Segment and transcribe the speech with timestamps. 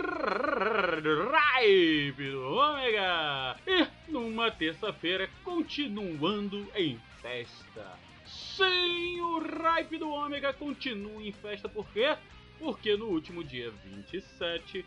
[2.31, 3.57] do Ômega!
[3.67, 7.99] E numa terça-feira, continuando em festa.
[8.27, 12.15] Sim, o Ripe do Ômega continua em festa, por quê?
[12.59, 14.85] Porque no último dia 27,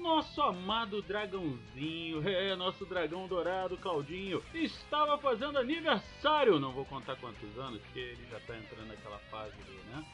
[0.00, 6.60] nosso amado dragãozinho, é, nosso dragão dourado, Claudinho, estava fazendo aniversário.
[6.60, 10.04] Não vou contar quantos anos, porque ele já tá entrando naquela fase do, né?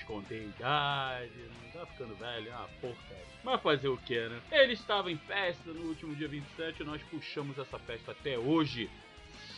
[0.00, 3.30] Esconder a idade, não tá ficando velho, é uma porcaria.
[3.42, 4.40] Mas fazer o que, né?
[4.50, 8.90] Ele estava em festa no último dia 27 e nós puxamos essa festa até hoje.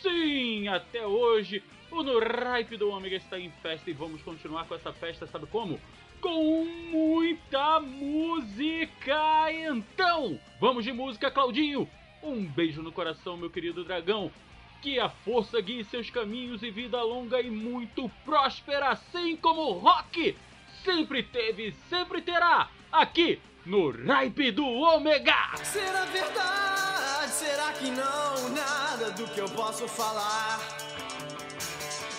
[0.01, 4.75] Sim, até hoje o No Ripe do Ômega está em festa e vamos continuar com
[4.75, 5.79] essa festa, sabe como?
[6.21, 9.51] Com muita música!
[9.51, 11.89] Então, vamos de música, Claudinho!
[12.21, 14.31] Um beijo no coração, meu querido dragão!
[14.83, 19.79] Que a força guie seus caminhos e vida longa e muito próspera, assim como o
[19.79, 20.35] rock
[20.83, 25.55] sempre teve e sempre terá, aqui no Ripe do Ômega!
[25.63, 27.31] Será verdade?
[27.31, 28.49] Será que não?
[28.49, 30.59] Nada do que eu posso falar.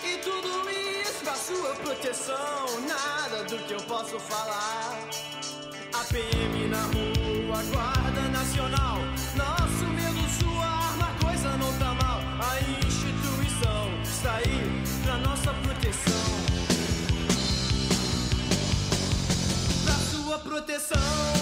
[0.03, 2.65] E tudo isso pra sua proteção.
[2.87, 5.07] Nada do que eu posso falar.
[5.93, 7.94] A PM na rua, Guarda
[20.79, 21.34] sua proteção.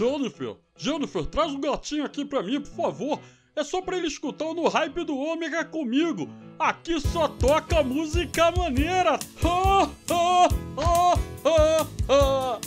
[0.00, 3.20] Jennifer, Jennifer, traz um gatinho aqui pra mim, por favor.
[3.54, 6.26] É só pra ele escutar o no hype do Ômega comigo.
[6.58, 9.18] Aqui só toca música maneira.
[9.44, 11.12] Ha, ha, ha,
[11.44, 12.60] ha, ha.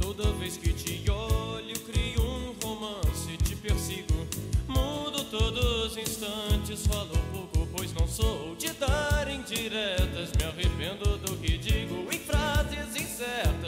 [0.00, 4.14] Toda vez que te olho, crio um romance, te persigo.
[4.68, 10.30] Mudo todos os instantes, falo pouco, pois não sou de dar indiretas.
[10.38, 13.65] Me arrependo do que digo em frases incertas.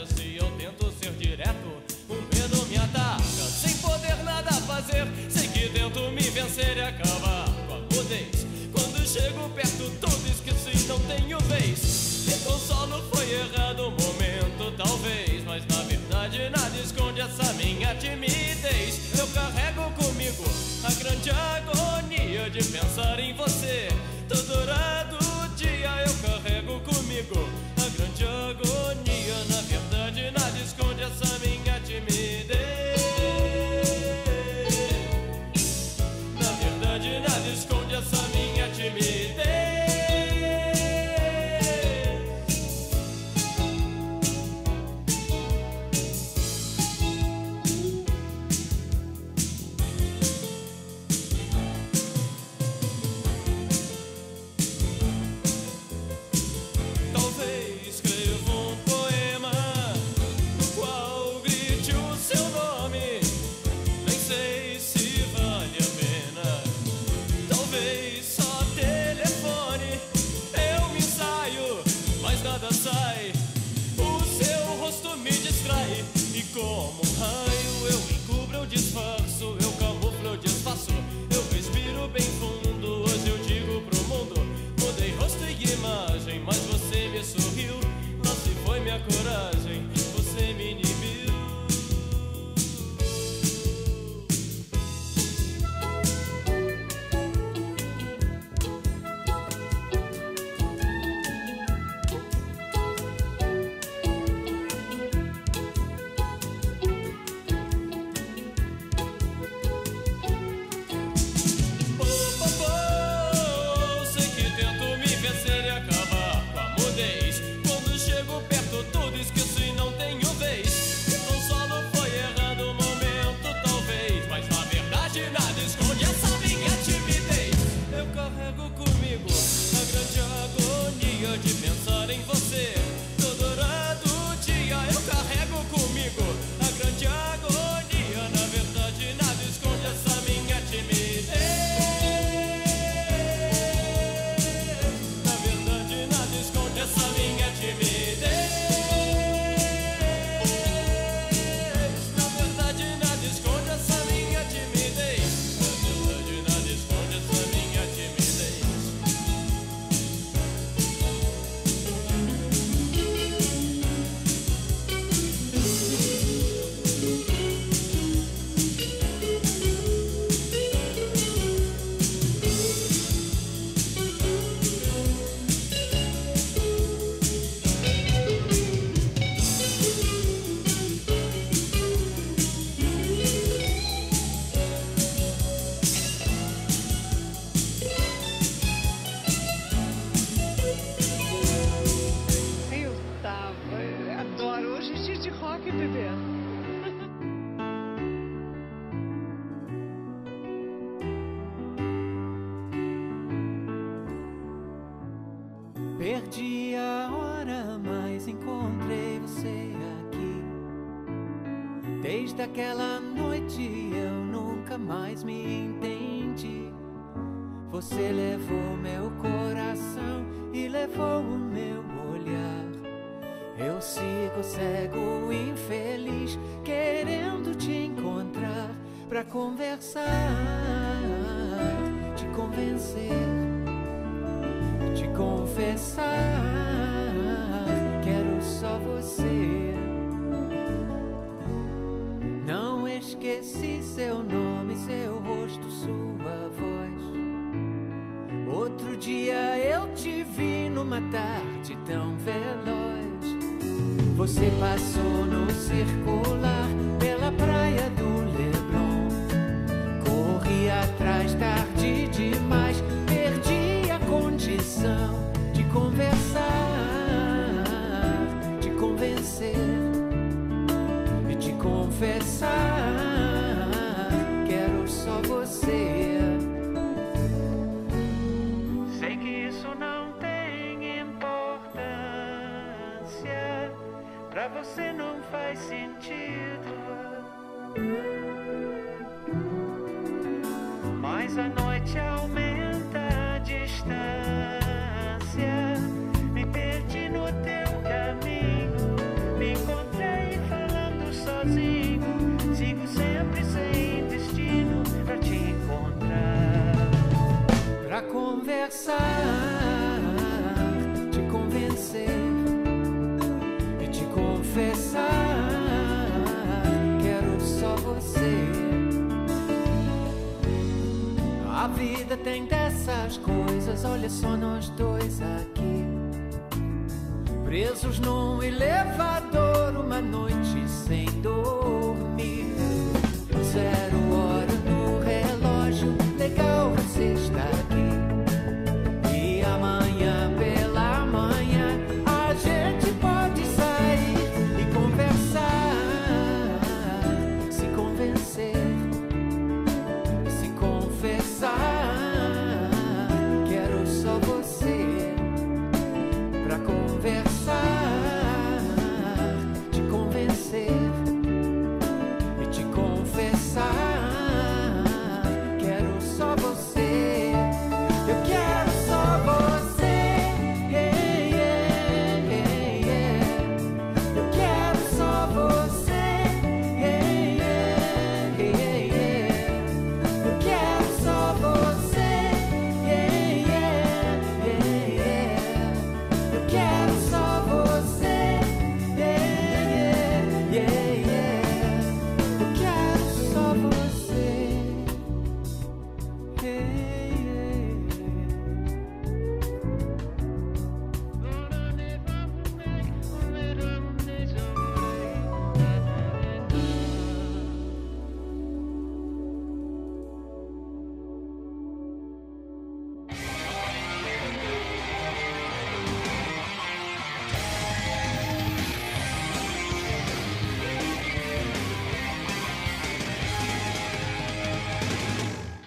[4.83, 8.45] Sei que tento me vencer e acabar com a mudez.
[8.71, 12.25] Quando chego perto, tudo esqueci, não tenho vez.
[12.27, 15.43] Me consolo, foi errado o momento, talvez.
[15.45, 19.17] Mas na verdade, nada esconde essa minha timidez.
[19.17, 20.43] Eu carrego comigo
[20.83, 23.89] a grande agonia de pensar em você.
[24.29, 24.65] Todo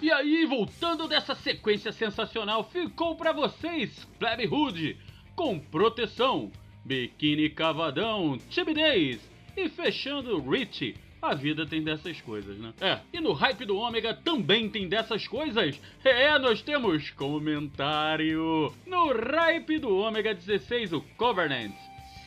[0.03, 4.97] E aí, voltando dessa sequência sensacional, ficou pra vocês Flab Hood
[5.33, 6.51] com proteção,
[6.83, 9.21] biquíni cavadão, timidez
[9.55, 10.97] e fechando Rich.
[11.21, 12.73] A vida tem dessas coisas, né?
[12.81, 15.79] É, e no hype do Ômega também tem dessas coisas.
[16.03, 18.73] É, nós temos comentário.
[18.85, 21.71] No hype do Ômega 16, o Covenant.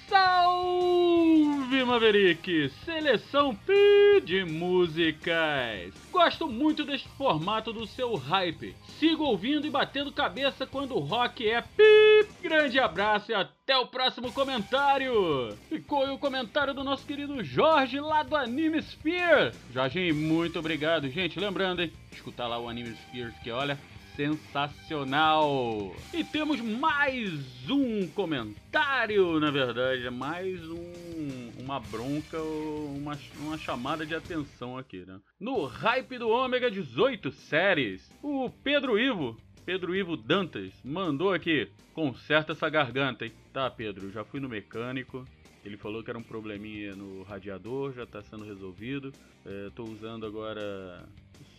[0.08, 2.70] Salve Maverick!
[2.84, 5.92] Seleção Pi de músicas!
[6.12, 8.76] Gosto muito deste formato do seu hype.
[8.98, 12.28] Sigo ouvindo e batendo cabeça quando o rock é pi.
[12.40, 15.56] Grande abraço e até o próximo comentário!
[15.68, 19.52] Ficou o comentário do nosso querido Jorge lá do Anime Sphere.
[19.72, 21.40] Jorge, muito obrigado, gente.
[21.40, 21.92] Lembrando, hein?
[22.12, 23.76] Escutar lá o Anime Sphere que olha
[24.16, 25.94] sensacional.
[26.12, 27.30] E temos mais
[27.68, 35.20] um comentário, na verdade, mais um, uma bronca, uma, uma chamada de atenção aqui, né?
[35.38, 42.52] No hype do Ômega 18 séries, o Pedro Ivo, Pedro Ivo Dantas, mandou aqui, conserta
[42.52, 43.32] essa garganta, hein?
[43.52, 45.26] Tá, Pedro, já fui no mecânico,
[45.62, 49.12] ele falou que era um probleminha no radiador, já tá sendo resolvido.
[49.44, 51.06] É, tô usando agora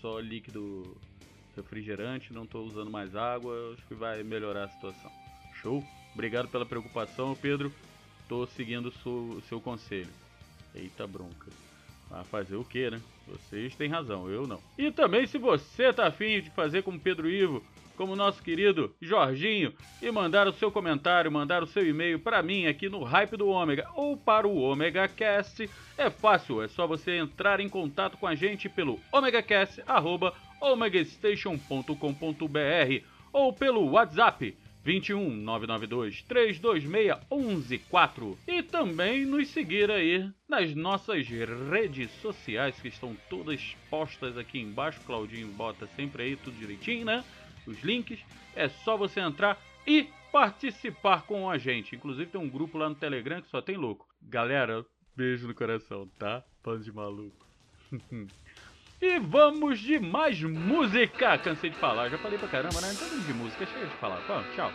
[0.02, 0.98] só líquido
[1.58, 5.12] refrigerante, não tô usando mais água, acho que vai melhorar a situação.
[5.62, 5.84] Show?
[6.14, 7.72] Obrigado pela preocupação, Pedro.
[8.28, 10.10] Tô seguindo o seu, seu conselho.
[10.74, 11.52] Eita bronca.
[12.10, 13.02] Ah, fazer o quê, né?
[13.28, 14.62] Vocês têm razão, eu não.
[14.78, 17.64] E também se você tá afim de fazer como Pedro Ivo,
[17.98, 22.68] como nosso querido Jorginho, e mandar o seu comentário, mandar o seu e-mail para mim
[22.68, 27.18] aqui no Hype do Ômega ou para o Omega Cast, é fácil, é só você
[27.18, 29.00] entrar em contato com a gente pelo
[30.62, 34.56] omegacast@omegastation.com.br ou pelo WhatsApp
[34.88, 43.16] 21 992 326 114 e também nos seguir aí nas nossas redes sociais que estão
[43.30, 45.02] todas postas aqui embaixo.
[45.06, 47.22] Claudinho bota sempre aí tudo direitinho, né?
[47.66, 48.20] Os links.
[48.56, 51.94] É só você entrar e participar com a gente.
[51.94, 54.08] Inclusive tem um grupo lá no Telegram que só tem louco.
[54.22, 56.42] Galera, beijo no coração, tá?
[56.64, 57.46] Pano de maluco.
[59.00, 61.38] E vamos de mais música!
[61.38, 62.92] Cansei de falar, já falei pra caramba, né?
[62.92, 64.20] Então vamos de música, chega de falar.
[64.28, 64.72] Vamos, tchau.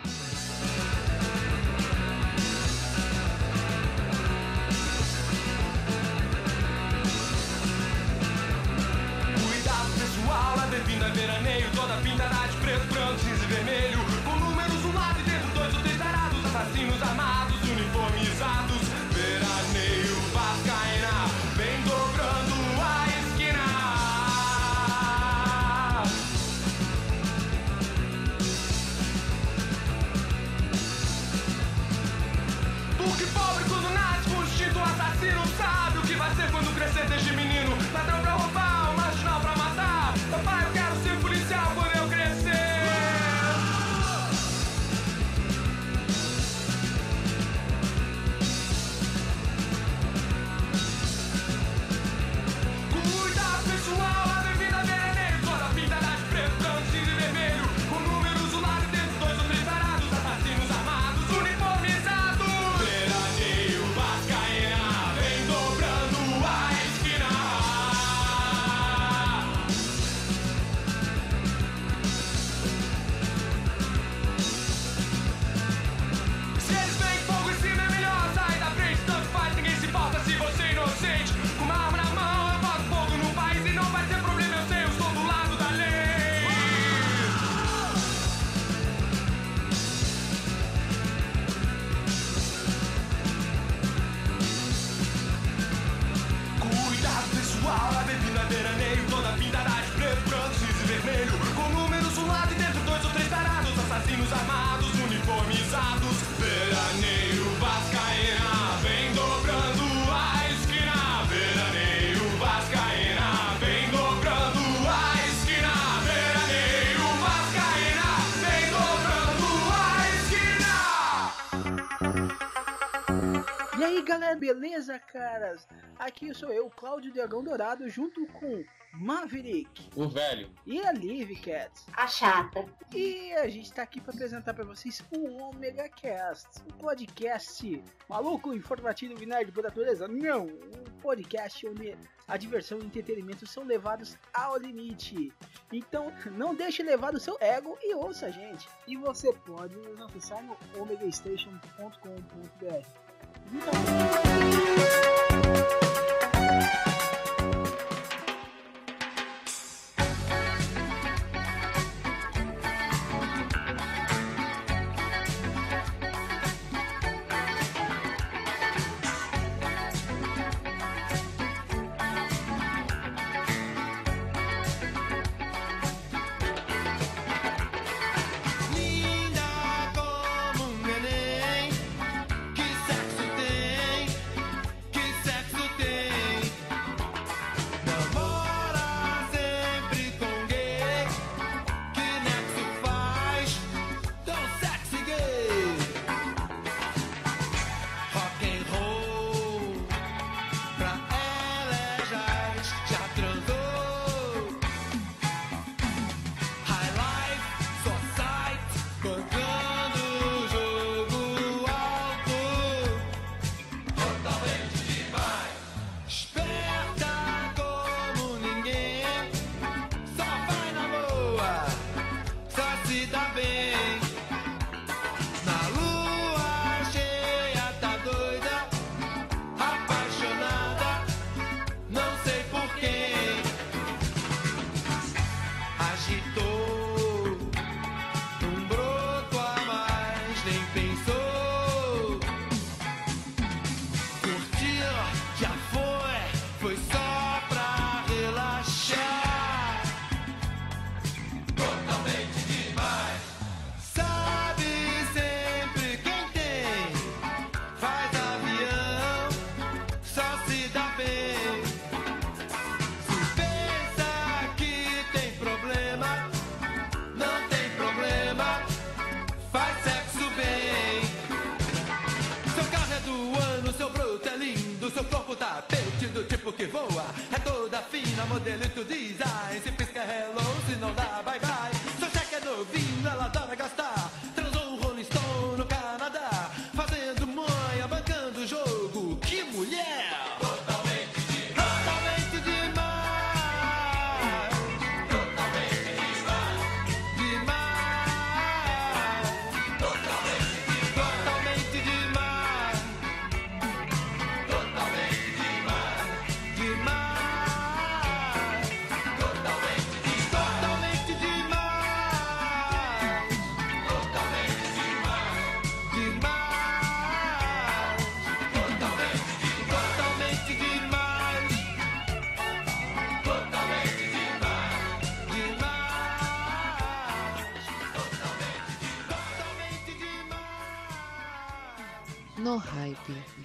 [124.33, 125.67] Galera, beleza, caras?
[125.97, 128.63] Aqui sou eu, Cláudio Dragão Dourado, junto com
[128.93, 130.51] Maverick O velho.
[130.65, 131.71] e a Liv Cat.
[131.93, 132.65] A chata.
[132.93, 138.53] E a gente tá aqui para apresentar para vocês o Omega Cast, um podcast maluco,
[138.53, 140.07] informativo e nerd por natureza.
[140.07, 141.97] Não, um podcast onde
[142.27, 145.31] a diversão e o entretenimento são levados ao limite.
[145.71, 148.67] Então, não deixe levar o seu ego e ouça a gente.
[148.87, 153.12] E você pode nos acessar no omegastation.com.br.
[153.51, 155.02] 你怎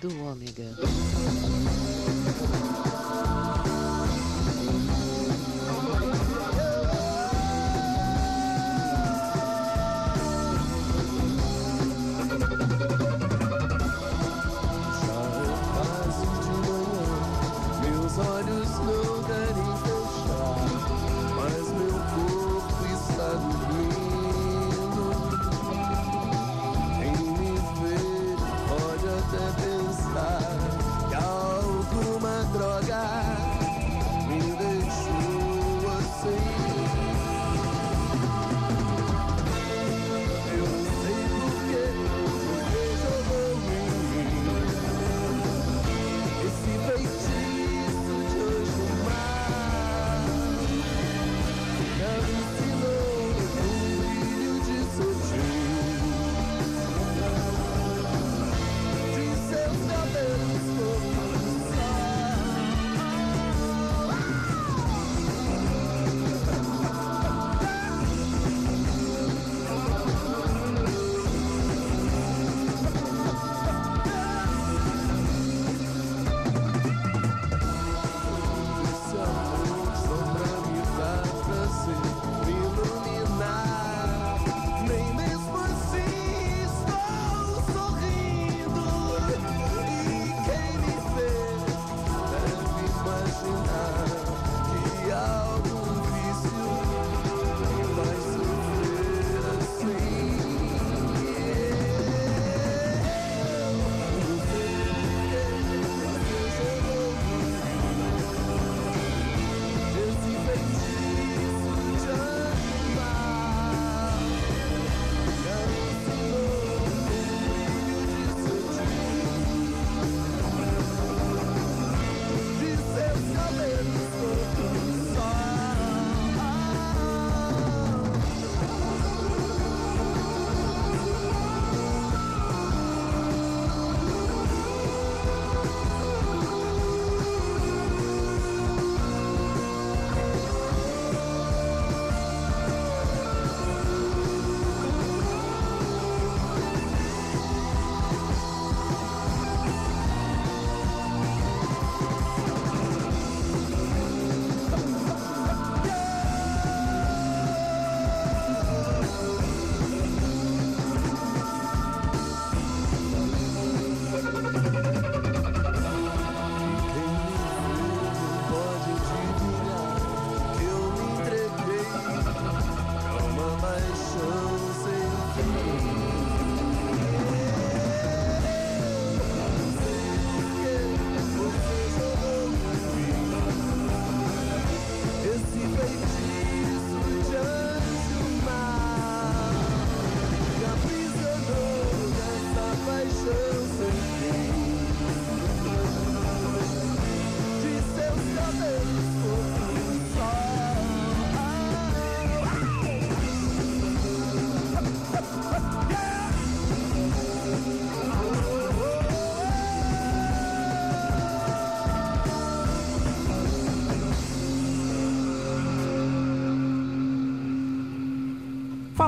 [0.01, 0.77] do ômega.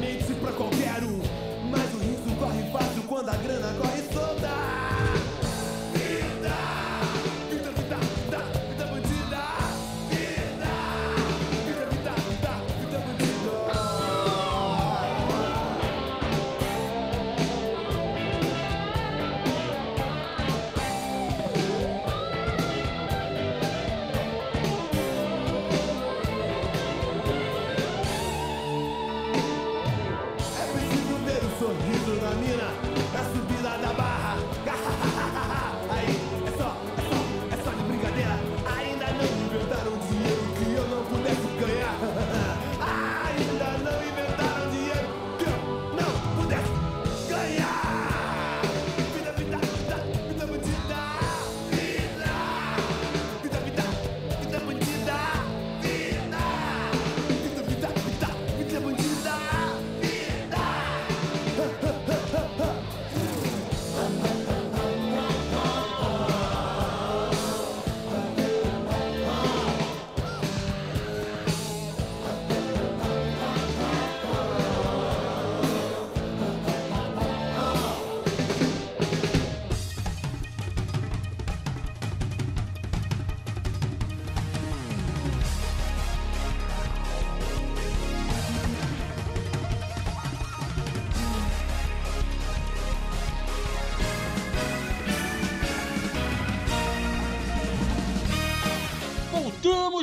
[0.00, 1.20] definitivamente pra qualquer um.
[1.70, 4.09] Mas o riso corre fácil quando a grana corre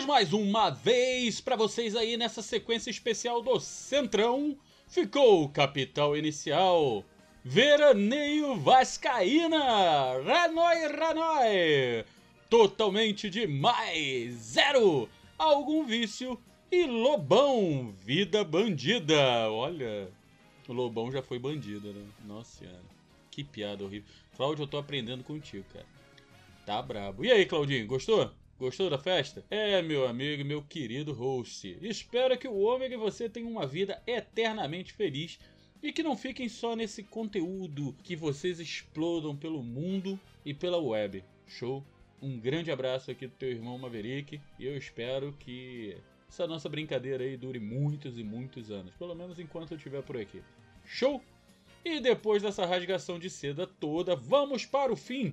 [0.07, 4.57] mais uma vez pra vocês aí nessa sequência especial do Centrão.
[4.87, 7.03] Ficou o capital inicial.
[7.43, 9.59] Veraneio Vascaína!
[10.23, 12.05] Ranoi Ranoi!
[12.49, 14.33] Totalmente demais!
[14.35, 15.09] Zero!
[15.37, 16.39] Algum vício
[16.71, 19.51] e Lobão, vida bandida!
[19.51, 20.09] Olha,
[20.69, 22.05] o Lobão já foi bandido, né?
[22.25, 22.79] Nossa senhora,
[23.29, 24.09] que piada horrível.
[24.37, 25.85] Cláudio, eu tô aprendendo contigo, cara.
[26.65, 27.25] Tá brabo.
[27.25, 28.31] E aí, Claudinho, gostou?
[28.59, 29.45] Gostou da festa?
[29.51, 31.77] É, meu amigo, meu querido host.
[31.79, 35.37] Espero que o Ômega e você tenham uma vida eternamente feliz
[35.81, 41.23] e que não fiquem só nesse conteúdo, que vocês explodam pelo mundo e pela web.
[41.45, 41.85] Show?
[42.19, 45.95] Um grande abraço aqui do teu irmão Maverick e eu espero que
[46.27, 50.17] essa nossa brincadeira aí dure muitos e muitos anos, pelo menos enquanto eu estiver por
[50.17, 50.41] aqui.
[50.83, 51.21] Show?
[51.85, 55.31] E depois dessa rasgação de seda toda, vamos para o fim.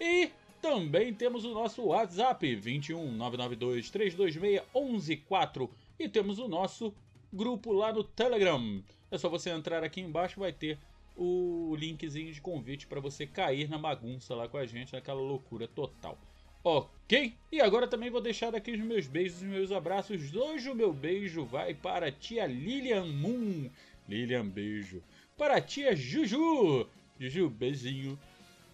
[0.00, 6.94] E também temos o nosso WhatsApp, 21 992 326 114, e temos o nosso
[7.32, 8.82] grupo lá no Telegram.
[9.10, 10.78] É só você entrar aqui embaixo, vai ter
[11.16, 15.66] o linkzinho de convite para você cair na bagunça lá com a gente, naquela loucura
[15.66, 16.18] total.
[16.62, 17.32] Ok?
[17.52, 20.34] E agora também vou deixar aqui os meus beijos e meus abraços.
[20.34, 23.70] Hoje o meu beijo vai para a tia Lilian Moon.
[24.08, 25.02] Lilian, beijo.
[25.38, 26.86] Para a tia Juju.
[27.18, 28.18] Juju, beijinho.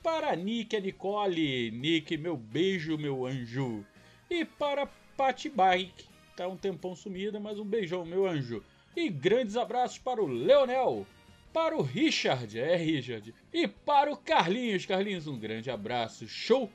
[0.02, 1.70] Para Nick, a Nicole.
[1.70, 3.84] Nick, meu beijo, meu anjo.
[4.28, 4.86] E para
[5.16, 6.06] Patty Bike.
[6.36, 8.62] Tá um tempão sumida, mas um beijão, meu anjo.
[8.96, 11.06] E grandes abraços para o Leonel
[11.52, 14.86] para o Richard, é Richard, e para o Carlinhos.
[14.86, 16.70] Carlinhos, um grande abraço, show!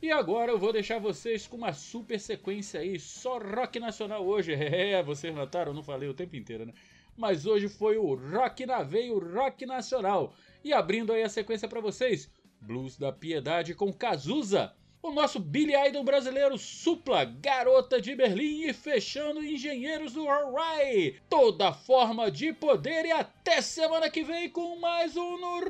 [0.00, 4.54] E agora eu vou deixar vocês com uma super sequência aí, só rock nacional hoje.
[4.54, 6.72] É, vocês notaram, não falei o tempo inteiro, né?
[7.16, 10.32] Mas hoje foi o Rock na Veia, o Rock Nacional.
[10.64, 15.74] E abrindo aí a sequência para vocês, Blues da Piedade com Cazuza, o nosso Billy
[15.88, 21.18] Idol brasileiro Supla, Garota de Berlim e fechando Engenheiros do Hawaii.
[21.28, 25.60] Toda forma de poder e até semana que vem com mais um no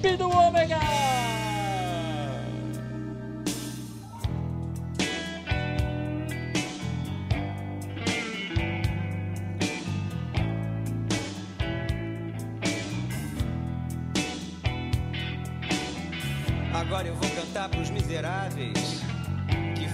[0.00, 1.19] Hype do Ômega.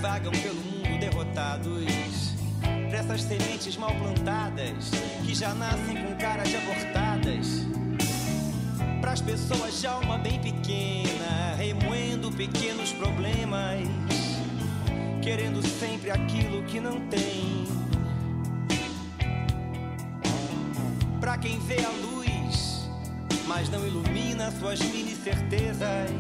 [0.07, 2.37] Vagam pelo mundo derrotados.
[2.89, 4.91] Pra essas sementes mal plantadas
[5.25, 7.67] que já nascem com cara de abortadas.
[9.01, 13.89] Pras pessoas de alma bem pequena, remoendo pequenos problemas,
[15.23, 17.67] querendo sempre aquilo que não tem.
[21.21, 22.89] Pra quem vê a luz,
[23.49, 26.11] mas não ilumina suas mini certezas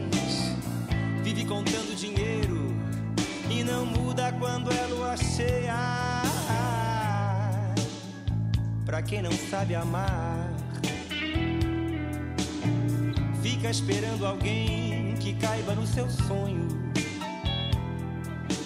[1.22, 2.75] vive contando dinheiro
[3.60, 6.22] e não muda quando é lua cheia.
[8.84, 10.52] Pra quem não sabe amar,
[13.42, 16.68] fica esperando alguém que caiba no seu sonho.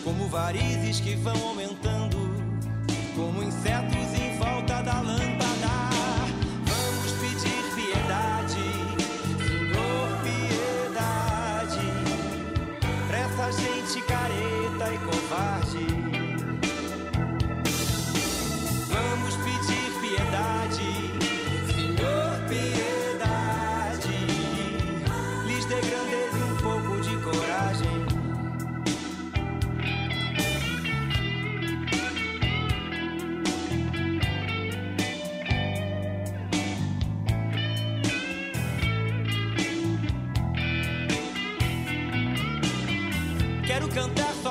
[0.03, 2.18] Como varizes que vão aumentando,
[3.14, 5.49] como insetos em volta da lâmpada.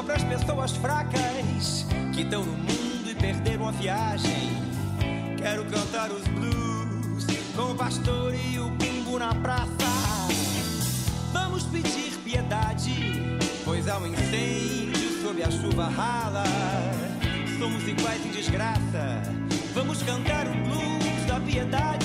[0.10, 4.50] Só pras pessoas fracas que estão no mundo e perderam a viagem.
[5.38, 9.69] Quero cantar os blues com o pastor e o bumbo na praça.
[11.32, 16.43] Vamos pedir piedade, pois há um incêndio sob a chuva rala.
[17.60, 19.22] Somos iguais em desgraça.
[19.74, 21.98] Vamos cantar o blues da piedade.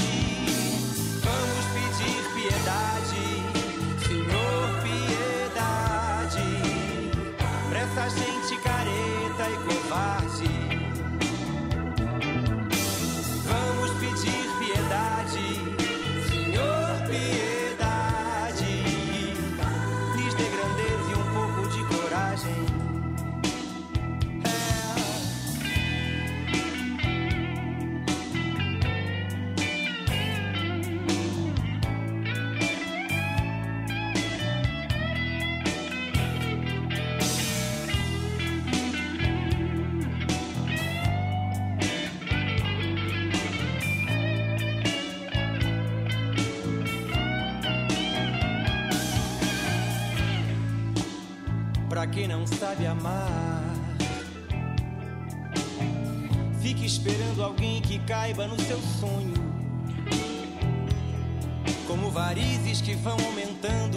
[62.80, 63.93] Que vão aumentando,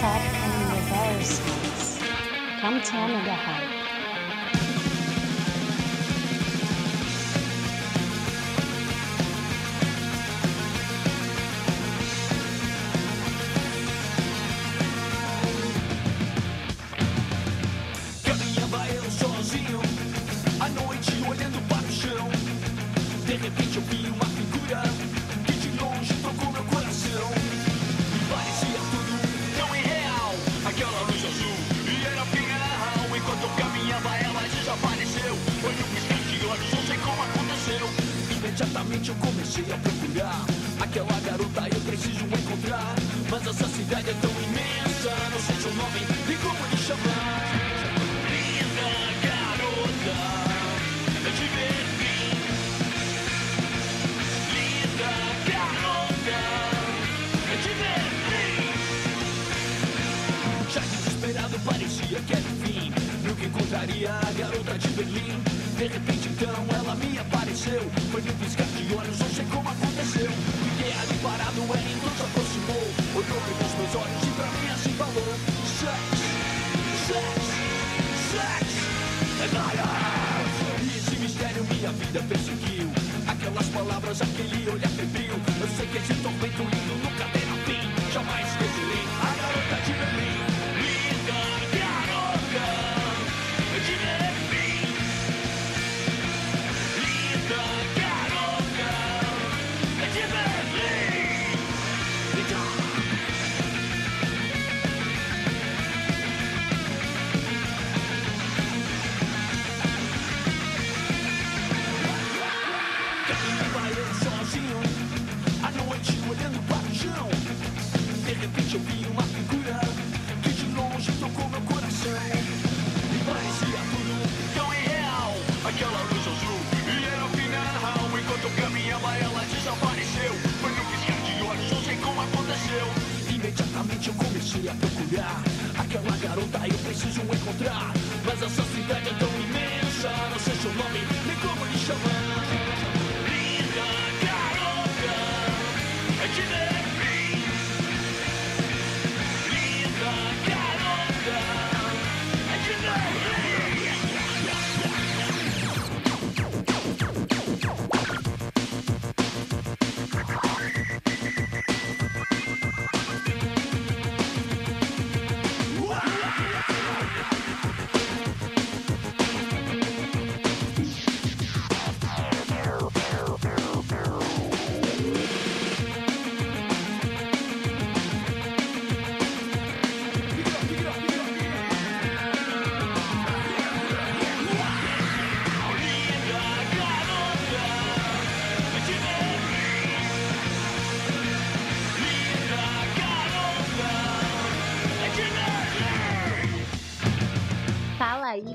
[0.00, 1.40] Stop and Reverse.
[2.62, 2.80] Come.
[19.10, 19.80] Sozinho,
[20.60, 22.28] à noite olhando para o chão,
[23.26, 23.69] de repente.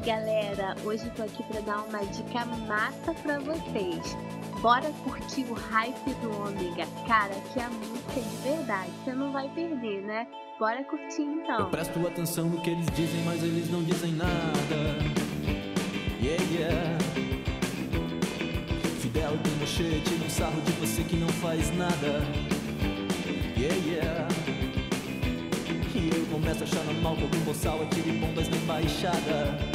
[0.06, 0.76] galera!
[0.86, 4.16] Hoje tô aqui para dar uma dica massa para vocês.
[4.62, 6.86] Bora curtir o hype do Ômega.
[7.08, 10.28] Cara, que a música é de verdade, você não vai perder, né?
[10.60, 11.60] Bora curtir então.
[11.60, 14.36] Eu presto atenção no que eles dizem, mas eles não dizem nada.
[16.22, 16.98] Yeah, yeah.
[19.02, 22.22] Fidel tem mochete, um sarro de você que não faz nada.
[23.58, 24.28] Yeah, yeah.
[25.96, 29.75] E eu começo a achar normal que algum boçal é atire bombas na embaixada.